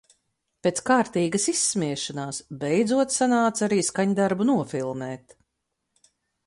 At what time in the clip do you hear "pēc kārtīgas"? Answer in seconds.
0.67-1.45